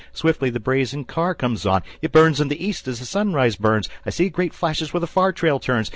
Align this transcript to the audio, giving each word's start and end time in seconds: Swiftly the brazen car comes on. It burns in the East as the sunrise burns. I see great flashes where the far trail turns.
Swiftly 0.13 0.49
the 0.49 0.59
brazen 0.59 1.03
car 1.03 1.35
comes 1.35 1.63
on. 1.63 1.83
It 2.01 2.11
burns 2.11 2.41
in 2.41 2.47
the 2.47 2.59
East 2.65 2.87
as 2.87 2.99
the 2.99 3.05
sunrise 3.05 3.55
burns. 3.55 3.87
I 4.03 4.09
see 4.09 4.29
great 4.29 4.51
flashes 4.51 4.91
where 4.91 4.99
the 4.99 5.05
far 5.05 5.31
trail 5.31 5.59
turns. 5.59 5.89